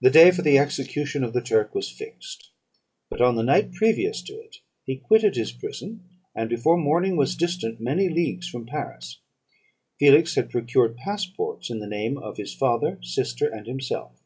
"The 0.00 0.10
day 0.10 0.32
for 0.32 0.42
the 0.42 0.58
execution 0.58 1.22
of 1.22 1.32
the 1.32 1.40
Turk 1.40 1.76
was 1.76 1.88
fixed; 1.92 2.50
but, 3.08 3.20
on 3.20 3.36
the 3.36 3.44
night 3.44 3.72
previous 3.72 4.20
to 4.22 4.32
it, 4.32 4.56
he 4.84 4.96
quitted 4.96 5.36
his 5.36 5.52
prison, 5.52 6.02
and 6.34 6.50
before 6.50 6.76
morning 6.76 7.16
was 7.16 7.36
distant 7.36 7.80
many 7.80 8.08
leagues 8.08 8.48
from 8.48 8.66
Paris. 8.66 9.20
Felix 9.96 10.34
had 10.34 10.50
procured 10.50 10.96
passports 10.96 11.70
in 11.70 11.78
the 11.78 11.86
name 11.86 12.18
of 12.18 12.36
his 12.36 12.52
father, 12.52 12.98
sister, 13.02 13.46
and 13.46 13.68
himself. 13.68 14.20